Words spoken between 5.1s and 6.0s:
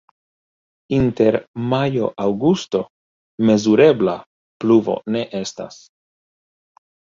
ne estas.